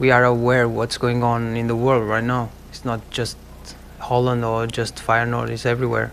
we 0.00 0.10
are 0.10 0.24
aware 0.24 0.66
what's 0.66 0.96
going 0.96 1.22
on 1.22 1.54
in 1.56 1.66
the 1.66 1.76
world 1.76 2.08
right 2.08 2.24
now. 2.24 2.48
It's 2.70 2.86
not 2.86 3.10
just 3.10 3.36
Holland 3.98 4.44
or 4.44 4.66
just 4.66 4.96
Feyenoord. 4.96 5.50
It's 5.50 5.66
everywhere. 5.66 6.10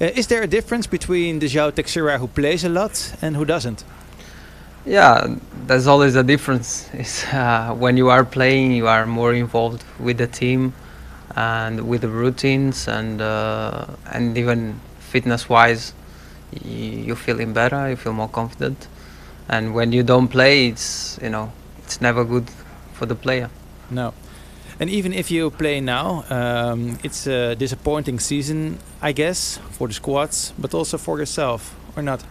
Uh, 0.00 0.06
is 0.16 0.28
there 0.28 0.42
a 0.42 0.46
difference 0.46 0.86
between 0.86 1.38
the 1.40 1.46
João 1.46 1.74
Teixeira 1.74 2.16
who 2.16 2.26
plays 2.28 2.64
a 2.64 2.70
lot 2.70 3.14
and 3.20 3.36
who 3.36 3.44
doesn't? 3.44 3.84
Yeah, 4.86 5.36
there's 5.66 5.86
always 5.86 6.16
a 6.16 6.22
difference. 6.22 6.88
It's, 6.94 7.26
uh, 7.26 7.74
when 7.78 7.98
you 7.98 8.08
are 8.08 8.24
playing, 8.24 8.72
you 8.72 8.88
are 8.88 9.04
more 9.04 9.34
involved 9.34 9.84
with 9.98 10.16
the 10.16 10.26
team 10.26 10.72
and 11.36 11.86
with 11.86 12.00
the 12.00 12.08
routines 12.08 12.88
and 12.88 13.20
uh, 13.20 13.84
and 14.06 14.38
even 14.38 14.80
fitness-wise, 14.98 15.92
you're 16.64 17.22
feeling 17.26 17.52
better. 17.52 17.90
You 17.90 17.96
feel 17.96 18.14
more 18.14 18.28
confident. 18.28 18.88
And 19.50 19.74
when 19.74 19.90
you 19.90 20.04
don't 20.04 20.28
play, 20.28 20.68
it's 20.68 21.18
you 21.20 21.28
know 21.28 21.52
it's 21.84 22.00
never 22.00 22.24
good 22.24 22.48
for 22.94 23.04
the 23.06 23.16
player. 23.16 23.50
No. 23.90 24.14
And 24.78 24.88
even 24.88 25.12
if 25.12 25.30
you 25.30 25.50
play 25.50 25.80
now, 25.80 26.24
um, 26.30 26.98
it's 27.04 27.26
a 27.26 27.54
disappointing 27.54 28.18
season, 28.18 28.78
I 29.02 29.12
guess, 29.12 29.58
for 29.72 29.88
the 29.88 29.92
squads, 29.92 30.54
but 30.58 30.72
also 30.72 30.96
for 30.96 31.18
yourself, 31.18 31.76
or 31.96 32.02
not? 32.02 32.24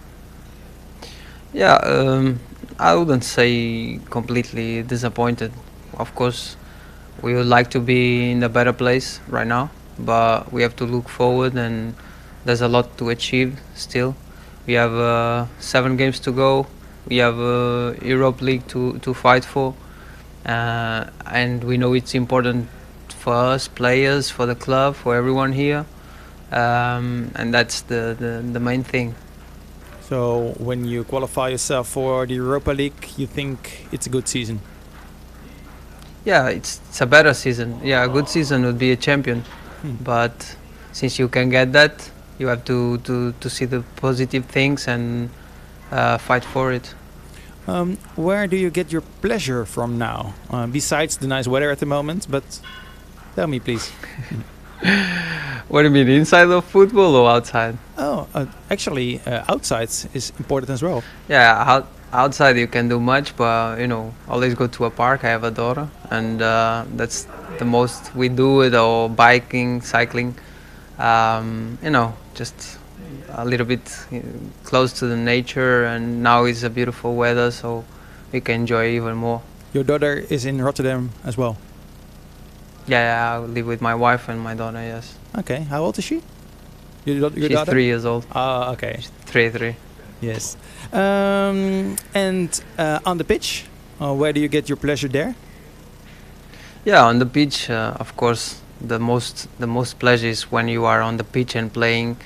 Yeah, 1.53 1.75
um, 1.83 2.39
I 2.79 2.95
wouldn't 2.95 3.23
say 3.23 3.99
completely 4.09 4.81
disappointed. 4.81 5.51
Of 5.99 6.15
course, 6.15 6.55
we 7.21 7.35
would 7.35 7.45
like 7.45 7.69
to 7.71 7.79
be 7.79 8.31
in 8.31 8.41
a 8.41 8.49
better 8.49 8.73
place 8.73 9.19
right 9.27 9.45
now, 9.45 9.69
but 9.99 10.51
we 10.51 10.63
have 10.63 10.75
to 10.77 10.85
look 10.85 11.07
forward, 11.07 11.53
and 11.53 11.93
there's 12.45 12.61
a 12.61 12.67
lot 12.67 12.97
to 12.97 13.09
achieve 13.09 13.59
still. 13.75 14.15
We 14.65 14.73
have 14.73 14.93
uh, 14.93 15.45
seven 15.59 15.97
games 15.97 16.19
to 16.21 16.31
go. 16.31 16.65
We 17.09 17.17
have 17.17 17.39
uh, 17.39 17.93
Europe 18.01 18.41
League 18.41 18.67
to 18.67 18.99
to 18.99 19.13
fight 19.13 19.43
for, 19.45 19.73
uh, 20.45 21.05
and 21.25 21.63
we 21.63 21.77
know 21.77 21.93
it's 21.93 22.13
important 22.15 22.67
for 23.09 23.33
us 23.33 23.67
players, 23.67 24.29
for 24.29 24.45
the 24.45 24.55
club, 24.55 24.95
for 24.95 25.15
everyone 25.15 25.51
here, 25.53 25.85
um, 26.51 27.31
and 27.35 27.53
that's 27.53 27.81
the, 27.81 28.15
the 28.19 28.41
the 28.53 28.59
main 28.59 28.83
thing. 28.83 29.15
So 30.01 30.53
when 30.57 30.85
you 30.85 31.03
qualify 31.03 31.49
yourself 31.49 31.87
for 31.89 32.25
the 32.25 32.35
Europa 32.35 32.71
League, 32.71 33.05
you 33.17 33.27
think 33.27 33.87
it's 33.91 34.07
a 34.07 34.09
good 34.09 34.27
season? 34.27 34.59
Yeah, 36.25 36.47
it's, 36.49 36.81
it's 36.89 37.01
a 37.01 37.05
better 37.05 37.33
season. 37.33 37.79
Yeah, 37.83 38.03
a 38.03 38.09
good 38.09 38.27
season 38.27 38.63
would 38.65 38.77
be 38.79 38.91
a 38.91 38.95
champion, 38.95 39.43
Hmm. 39.81 39.95
but 40.03 40.55
since 40.91 41.17
you 41.19 41.27
can 41.29 41.49
get 41.49 41.71
that, 41.73 42.09
you 42.37 42.47
have 42.47 42.65
to 42.65 42.97
to, 42.99 43.33
to 43.39 43.49
see 43.49 43.65
the 43.65 43.81
positive 43.95 44.45
things 44.45 44.87
and 44.87 45.29
uh, 45.91 46.17
fight 46.17 46.43
for 46.43 46.71
it. 46.73 46.93
Um, 47.69 47.97
where 48.15 48.47
do 48.47 48.57
you 48.57 48.71
get 48.71 48.91
your 48.91 49.01
pleasure 49.21 49.63
from 49.65 49.97
now? 49.99 50.33
Uh, 50.49 50.65
besides 50.65 51.17
the 51.17 51.27
nice 51.27 51.47
weather 51.47 51.69
at 51.69 51.79
the 51.79 51.85
moment, 51.85 52.25
but 52.29 52.43
tell 53.35 53.47
me 53.47 53.59
please. 53.59 53.91
What 55.69 55.83
do 55.83 55.87
you 55.89 55.93
mean, 55.93 56.09
inside 56.09 56.49
of 56.49 56.65
football 56.65 57.15
or 57.15 57.29
outside? 57.29 57.77
Oh, 57.95 58.27
uh, 58.33 58.47
actually, 58.71 59.19
uh, 59.19 59.43
outside 59.47 59.89
is 60.15 60.33
important 60.39 60.71
as 60.71 60.81
well. 60.81 61.03
Yeah, 61.27 61.63
out, 61.63 61.87
outside 62.11 62.57
you 62.57 62.65
can 62.65 62.89
do 62.89 62.99
much, 62.99 63.37
but 63.37 63.79
you 63.79 63.85
know, 63.85 64.11
always 64.27 64.55
go 64.55 64.65
to 64.65 64.85
a 64.85 64.89
park. 64.89 65.23
I 65.23 65.27
have 65.27 65.43
a 65.43 65.51
daughter, 65.51 65.87
and 66.09 66.41
uh, 66.41 66.85
that's 66.95 67.27
the 67.59 67.65
most 67.65 68.15
we 68.15 68.29
do 68.29 68.61
it. 68.61 68.73
Or 68.73 69.09
biking, 69.09 69.81
cycling, 69.81 70.33
um, 70.97 71.77
you 71.83 71.91
know, 71.91 72.15
just 72.33 72.78
a 73.29 73.45
little 73.45 73.65
bit 73.65 73.81
uh, 74.11 74.19
close 74.63 74.93
to 74.99 75.07
the 75.07 75.15
nature. 75.17 75.85
And 75.85 76.21
now 76.23 76.45
it's 76.45 76.63
a 76.63 76.69
beautiful 76.69 77.15
weather, 77.15 77.51
so 77.51 77.83
we 78.31 78.41
can 78.41 78.61
enjoy 78.61 78.89
even 78.89 79.15
more. 79.17 79.41
Your 79.73 79.83
daughter 79.83 80.13
is 80.29 80.45
in 80.45 80.61
Rotterdam 80.61 81.11
as 81.23 81.37
well. 81.37 81.57
Yeah, 82.87 83.01
yeah, 83.03 83.35
I 83.35 83.37
live 83.39 83.67
with 83.67 83.81
my 83.81 83.93
wife 83.93 84.29
and 84.29 84.39
my 84.41 84.55
daughter. 84.55 84.79
Yes, 84.81 85.15
Okay, 85.37 85.61
how 85.69 85.83
old 85.83 85.97
is 85.99 86.03
she? 86.03 86.21
Your, 87.05 87.15
your 87.17 87.31
she's 87.31 87.49
daughter? 87.49 87.71
three 87.71 87.85
years 87.85 88.03
old. 88.03 88.25
Ah, 88.33 88.71
okay. 88.71 88.99
Three, 89.25 89.49
three. 89.49 89.75
Yes. 90.21 90.57
Um, 90.91 91.95
and 92.15 92.49
uh, 92.77 92.99
on 93.05 93.17
the 93.19 93.23
pitch, 93.23 93.65
uh, 94.01 94.13
where 94.13 94.33
do 94.33 94.41
you 94.41 94.47
get 94.47 94.67
your 94.67 94.75
pleasure 94.75 95.07
there? 95.07 95.35
Yeah, 96.83 97.05
on 97.05 97.19
the 97.19 97.25
pitch, 97.25 97.69
uh, 97.69 97.93
of 97.99 98.15
course, 98.17 98.59
the 98.81 98.97
most 98.99 99.47
the 99.59 99.67
most 99.67 99.99
pleasure 99.99 100.27
is 100.27 100.51
when 100.51 100.67
you 100.67 100.85
are 100.85 101.01
on 101.01 101.17
the 101.17 101.23
pitch 101.23 101.55
and 101.55 101.71
playing, 101.71 102.17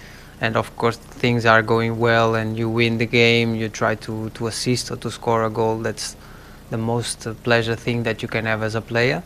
and 0.43 0.57
of 0.57 0.75
course 0.75 0.97
things 0.97 1.45
are 1.45 1.61
going 1.61 1.97
well 1.97 2.35
and 2.35 2.57
you 2.59 2.69
win 2.69 2.97
the 2.97 3.05
game. 3.05 3.55
You 3.55 3.69
try 3.69 3.95
to 4.05 4.29
to 4.37 4.47
assist 4.47 4.91
or 4.91 4.97
to 4.97 5.09
score 5.09 5.45
a 5.45 5.49
goal. 5.49 5.77
That's 5.87 6.17
the 6.69 6.77
most 6.77 7.27
pleasure 7.43 7.77
thing 7.85 8.03
that 8.03 8.21
you 8.21 8.27
can 8.27 8.45
have 8.45 8.61
as 8.61 8.75
a 8.75 8.81
player. 8.81 9.23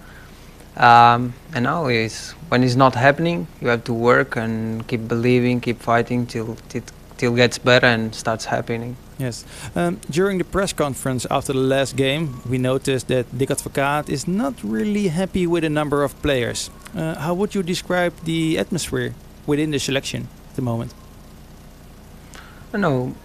Um, 0.90 1.34
and 1.56 1.64
now 1.64 1.88
is 1.88 2.34
when 2.50 2.64
it's 2.64 2.76
not 2.76 2.94
happening, 2.94 3.48
you 3.62 3.68
have 3.70 3.84
to 3.86 3.94
work 3.94 4.38
and 4.38 4.88
keep 4.88 5.08
believing, 5.08 5.60
keep 5.60 5.80
fighting 5.82 6.28
till 6.28 6.56
till 6.70 6.84
till 7.18 7.34
gets 7.36 7.58
better 7.58 7.88
and 7.88 8.14
starts 8.14 8.46
happening. 8.46 8.96
Yes. 9.18 9.44
Um, 9.76 10.00
during 10.12 10.38
the 10.38 10.44
press 10.44 10.72
conference 10.74 11.26
after 11.32 11.54
the 11.54 11.66
last 11.76 11.96
game, 11.96 12.42
we 12.48 12.60
noticed 12.60 13.08
that 13.08 13.26
Dick 13.36 13.50
Advocaat 13.50 14.08
is 14.10 14.28
not 14.28 14.54
really 14.64 15.08
happy 15.08 15.48
with 15.48 15.64
a 15.64 15.74
number 15.80 16.04
of 16.04 16.14
players. 16.22 16.70
Uh, 16.96 17.16
how 17.16 17.34
would 17.34 17.56
you 17.56 17.64
describe 17.64 18.14
the 18.26 18.60
atmosphere 18.60 19.16
within 19.48 19.72
the 19.72 19.80
selection 19.80 20.28
at 20.52 20.56
the 20.56 20.62
moment? 20.62 20.94
I 22.74 22.78
know. 22.78 23.16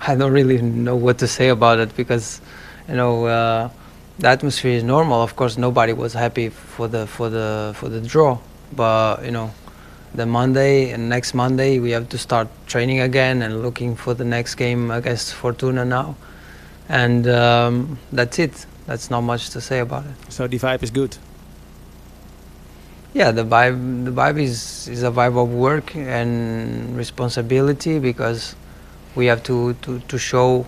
I 0.00 0.14
don't 0.14 0.32
really 0.32 0.62
know 0.62 0.96
what 0.96 1.18
to 1.18 1.26
say 1.26 1.48
about 1.48 1.78
it 1.78 1.96
because, 1.96 2.40
you 2.88 2.94
know, 2.94 3.26
uh, 3.26 3.70
the 4.18 4.28
atmosphere 4.28 4.72
is 4.72 4.84
normal. 4.84 5.22
Of 5.22 5.34
course, 5.34 5.58
nobody 5.58 5.92
was 5.92 6.12
happy 6.12 6.48
for 6.48 6.88
the 6.88 7.06
for 7.06 7.28
the 7.28 7.72
for 7.74 7.88
the 7.88 8.00
draw, 8.00 8.38
but 8.74 9.24
you 9.24 9.30
know, 9.30 9.50
the 10.14 10.26
Monday 10.26 10.90
and 10.90 11.08
next 11.08 11.34
Monday 11.34 11.80
we 11.80 11.90
have 11.90 12.08
to 12.10 12.18
start 12.18 12.48
training 12.66 13.00
again 13.00 13.42
and 13.42 13.62
looking 13.62 13.96
for 13.96 14.14
the 14.14 14.24
next 14.24 14.54
game 14.54 14.90
against 14.90 15.34
Fortuna 15.34 15.84
now, 15.84 16.16
and 16.88 17.26
um, 17.28 17.98
that's 18.12 18.38
it. 18.38 18.66
That's 18.86 19.10
not 19.10 19.22
much 19.22 19.50
to 19.50 19.60
say 19.60 19.80
about 19.80 20.04
it. 20.04 20.32
So 20.32 20.46
the 20.46 20.58
vibe 20.58 20.82
is 20.82 20.90
good. 20.90 21.16
Yeah, 23.12 23.32
the 23.32 23.44
vibe 23.44 24.04
the 24.04 24.12
vibe 24.12 24.40
is 24.40 24.86
is 24.88 25.02
a 25.02 25.10
vibe 25.10 25.36
of 25.36 25.52
work 25.52 25.96
and 25.96 26.96
responsibility 26.96 27.98
because 27.98 28.54
we 29.16 29.26
have 29.26 29.42
to 29.44 29.74
to 29.82 29.98
to 29.98 30.18
show 30.18 30.66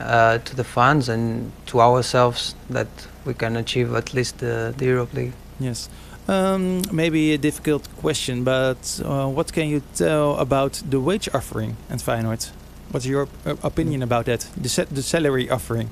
uh, 0.00 0.38
to 0.38 0.56
the 0.56 0.64
fans 0.64 1.08
and 1.08 1.52
to 1.66 1.80
ourselves 1.80 2.54
that 2.70 2.88
we 3.24 3.34
can 3.34 3.56
achieve 3.56 3.94
at 3.94 4.14
least 4.14 4.38
the, 4.38 4.74
the 4.76 4.86
Europe 4.86 5.14
League. 5.14 5.32
Yes. 5.60 5.88
Um, 6.28 6.82
maybe 6.92 7.32
a 7.32 7.38
difficult 7.38 7.88
question, 7.98 8.42
but 8.42 9.00
uh, 9.04 9.28
what 9.28 9.52
can 9.52 9.68
you 9.68 9.82
tell 9.94 10.36
about 10.36 10.82
the 10.90 11.00
wage 11.00 11.28
offering 11.32 11.76
at 11.88 12.00
Feyenoord? 12.00 12.50
What's 12.90 13.06
your 13.06 13.28
uh, 13.44 13.54
opinion 13.62 14.02
about 14.02 14.26
that? 14.26 14.40
The, 14.56 14.86
the 14.90 15.02
salary 15.02 15.48
offering. 15.48 15.90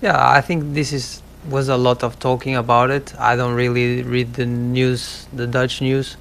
Yeah, 0.00 0.30
I 0.30 0.40
think 0.42 0.74
this 0.74 0.92
is 0.92 1.22
was 1.48 1.68
a 1.68 1.76
lot 1.76 2.02
of 2.02 2.18
talking 2.18 2.56
about 2.56 2.90
it. 2.90 3.14
I 3.18 3.36
don't 3.36 3.54
really 3.54 4.02
read 4.02 4.34
the 4.34 4.46
news, 4.46 5.26
the 5.32 5.46
Dutch 5.46 5.80
news, 5.80 6.16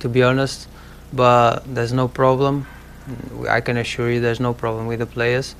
to 0.00 0.08
be 0.08 0.22
honest. 0.22 0.68
But 1.12 1.60
there's 1.74 1.92
no 1.92 2.08
problem. 2.08 2.66
I 3.48 3.60
can 3.60 3.76
assure 3.76 4.10
you, 4.10 4.20
there's 4.20 4.40
no 4.40 4.54
problem 4.54 4.86
with 4.86 5.00
the 5.00 5.06
players, 5.06 5.56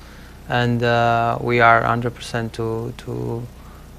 and 0.48 0.82
uh, 0.82 1.38
we 1.40 1.60
are 1.60 1.82
100% 1.82 2.52
to 2.52 2.92
to 2.98 3.42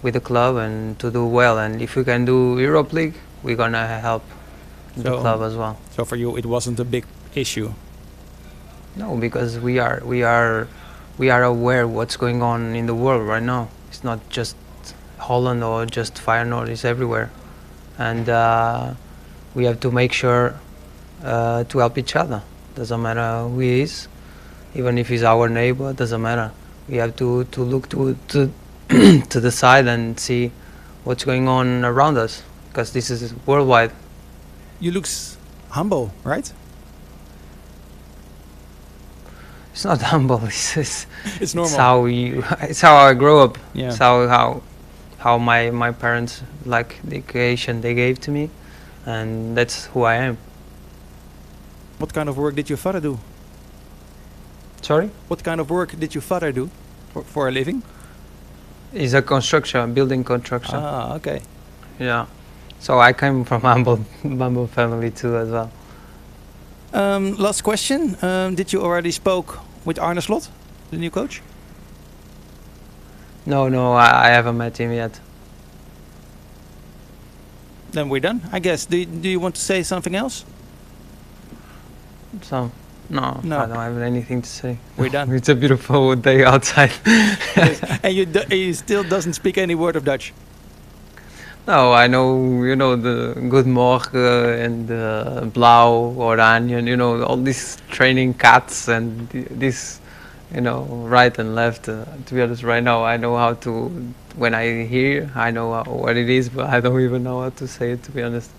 with 0.01 0.13
the 0.13 0.21
club 0.21 0.55
and 0.55 0.97
to 0.99 1.11
do 1.11 1.25
well. 1.25 1.59
And 1.59 1.81
if 1.81 1.95
we 1.95 2.03
can 2.03 2.25
do 2.25 2.59
Europe 2.59 2.93
League, 2.93 3.15
we're 3.43 3.57
gonna 3.57 3.85
help 3.99 4.23
the 4.95 5.17
club 5.17 5.41
as 5.41 5.55
well. 5.55 5.77
So 5.91 6.05
for 6.05 6.15
you, 6.15 6.37
it 6.37 6.45
wasn't 6.45 6.79
a 6.79 6.85
big 6.85 7.05
issue. 7.35 7.73
No, 8.95 9.15
because 9.17 9.59
we 9.59 9.79
are 9.79 10.01
we 10.03 10.23
are 10.23 10.67
we 11.17 11.29
are 11.29 11.43
aware 11.43 11.87
what's 11.87 12.17
going 12.17 12.41
on 12.41 12.75
in 12.75 12.85
the 12.85 12.95
world 12.95 13.27
right 13.27 13.43
now. 13.43 13.69
It's 13.89 14.03
not 14.03 14.19
just 14.29 14.55
Holland 15.21 15.63
or 15.63 15.85
just 15.85 16.15
Feyenoord. 16.15 16.67
It's 16.69 16.83
everywhere, 16.83 17.29
and 17.97 18.27
uh, 18.27 18.93
we 19.55 19.65
have 19.65 19.79
to 19.81 19.91
make 19.91 20.13
sure 20.13 20.55
uh, 21.23 21.63
to 21.65 21.77
help 21.77 21.97
each 21.97 22.15
other. 22.15 22.41
Doesn't 22.75 23.01
matter 23.01 23.43
who 23.47 23.59
he 23.59 23.81
is, 23.81 24.07
even 24.73 24.97
if 24.97 25.07
he's 25.09 25.23
our 25.23 25.47
neighbor. 25.47 25.93
Doesn't 25.93 26.21
matter. 26.21 26.51
We 26.89 26.97
have 26.97 27.15
to 27.17 27.43
to 27.45 27.63
look 27.63 27.89
to 27.89 28.17
to 28.29 28.51
to 29.29 29.39
the 29.39 29.51
side 29.51 29.87
and 29.87 30.19
see 30.19 30.51
what's 31.03 31.23
going 31.23 31.47
on 31.47 31.85
around 31.85 32.17
us, 32.17 32.43
because 32.69 32.91
this 32.93 33.09
is 33.09 33.33
worldwide. 33.45 33.91
You 34.79 34.91
look 34.91 35.07
humble, 35.69 36.11
right? 36.23 36.51
It's 39.73 39.85
not 39.85 40.01
humble. 40.13 40.43
It's, 40.45 40.77
it's 40.77 41.07
It's 41.39 41.55
It's 41.55 41.75
how 41.75 42.05
you. 42.05 42.43
It's 42.61 42.81
how 42.81 42.95
I 42.95 43.13
grew 43.13 43.39
up. 43.39 43.57
Yeah. 43.73 43.87
It's 43.87 43.97
how 43.97 44.27
how 44.27 44.61
how 45.21 45.37
my 45.37 45.69
my 45.71 45.91
parents 45.91 46.41
like 46.65 46.99
the 47.03 47.17
education 47.17 47.81
they 47.81 47.93
gave 47.93 48.19
to 48.19 48.31
me, 48.31 48.49
and 49.05 49.55
that's 49.57 49.85
who 49.93 50.03
I 50.03 50.15
am. 50.15 50.37
What 51.99 52.13
kind 52.13 52.27
of 52.29 52.37
work 52.37 52.55
did 52.55 52.69
your 52.69 52.77
father 52.77 52.99
do? 52.99 53.19
Sorry? 54.81 55.09
What 55.27 55.43
kind 55.43 55.61
of 55.61 55.69
work 55.69 55.99
did 55.99 56.15
your 56.15 56.23
father 56.23 56.51
do 56.51 56.69
for, 57.13 57.23
for 57.23 57.47
a 57.47 57.51
living? 57.51 57.83
He's 58.91 59.13
a 59.13 59.21
construction, 59.21 59.93
building 59.93 60.23
construction. 60.23 60.75
Ah, 60.75 61.15
okay. 61.15 61.41
Yeah. 61.99 62.25
So 62.79 62.99
I 62.99 63.13
came 63.13 63.45
from 63.49 63.61
humble, 63.61 63.99
humble 64.23 64.67
family 64.67 65.11
too 65.11 65.37
as 65.37 65.49
well. 65.49 65.71
Um, 66.93 67.35
last 67.37 67.61
question. 67.61 68.17
Um, 68.23 68.55
did 68.55 68.73
you 68.73 68.81
already 68.81 69.11
spoke 69.11 69.59
with 69.85 69.99
Arne 69.99 70.19
Slot, 70.19 70.49
the 70.89 70.97
new 70.97 71.11
coach? 71.11 71.41
No, 73.45 73.67
no, 73.69 73.93
I, 73.93 74.27
I 74.27 74.29
haven't 74.29 74.57
met 74.57 74.77
him 74.77 74.91
yet. 74.91 75.19
Then 77.91 78.09
we're 78.09 78.21
done, 78.21 78.41
I 78.51 78.59
guess. 78.59 78.85
Do, 78.85 79.03
do 79.05 79.29
you 79.29 79.39
want 79.39 79.55
to 79.55 79.61
say 79.61 79.83
something 79.83 80.15
else? 80.15 80.45
So, 82.41 82.71
no, 83.09 83.41
No. 83.43 83.59
I 83.59 83.65
don't 83.65 83.75
have 83.75 83.97
anything 83.97 84.41
to 84.41 84.49
say. 84.49 84.77
We're 84.97 85.09
done. 85.09 85.29
It's 85.35 85.49
a 85.49 85.55
beautiful 85.55 86.15
day 86.15 86.43
outside. 86.45 86.91
and 88.03 88.13
you, 88.15 88.25
do, 88.25 88.41
you 88.55 88.73
still 88.73 89.03
doesn't 89.03 89.33
speak 89.33 89.57
any 89.57 89.75
word 89.75 89.95
of 89.97 90.05
Dutch. 90.05 90.33
no, 91.67 91.91
I 91.93 92.07
know, 92.07 92.63
you 92.63 92.75
know, 92.75 92.95
the 92.95 93.33
good 93.49 93.67
morgen 93.67 94.19
and 94.65 94.87
the 94.87 95.49
blauw, 95.53 96.15
oranje, 96.15 96.87
you 96.87 96.97
know, 96.97 97.23
all 97.23 97.37
these 97.37 97.77
training 97.91 98.33
cats 98.35 98.87
and 98.87 99.29
th- 99.29 99.47
this, 99.51 100.00
you 100.53 100.61
know, 100.61 100.83
right 100.83 101.37
and 101.37 101.55
left. 101.55 101.87
Uh, 101.89 102.05
to 102.25 102.33
be 102.35 102.41
honest, 102.41 102.63
right 102.63 102.83
now 102.83 103.03
I 103.03 103.17
know 103.17 103.35
how 103.37 103.53
to, 103.55 103.87
when 104.35 104.53
I 104.53 104.85
hear, 104.85 105.31
I 105.35 105.51
know 105.51 105.73
how, 105.73 105.83
what 105.83 106.17
it 106.17 106.29
is, 106.29 106.49
but 106.49 106.69
I 106.69 106.79
don't 106.79 106.99
even 107.09 107.23
know 107.23 107.41
how 107.41 107.49
to 107.49 107.67
say 107.67 107.91
it, 107.91 108.03
to 108.03 108.11
be 108.11 108.21
honest. 108.23 108.51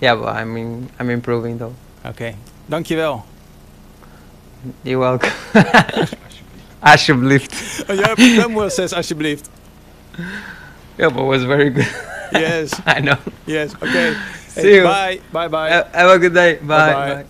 Yeah, 0.00 0.14
but 0.16 0.34
I 0.36 0.44
mean, 0.44 0.90
I'm 0.98 1.10
improving 1.10 1.58
though. 1.58 1.74
Okay. 2.04 2.36
Dankjewel. 2.70 3.22
You're 4.84 4.98
welcome. 4.98 5.30
Alsjeblieft. 6.82 7.84
Oh, 7.88 7.92
yeah, 7.94 8.14
Samuel 8.14 8.70
says 8.70 8.92
alsjeblieft. 8.92 9.48
Yeah, 10.98 11.10
but 11.10 11.20
it 11.20 11.26
was 11.26 11.44
very 11.44 11.68
good. 11.68 11.86
Yes, 12.32 12.80
I 12.86 13.00
know. 13.00 13.18
yes. 13.46 13.74
Okay. 13.74 14.16
See 14.48 14.76
you. 14.76 14.82
Bye. 14.84 15.20
Bye 15.30 15.48
bye. 15.48 15.70
Ha- 15.70 15.88
Have 15.92 16.10
a 16.10 16.18
good 16.18 16.32
day. 16.32 16.54
Bye. 16.54 16.64
Bye-bye. 16.66 17.14
Bye. 17.22 17.26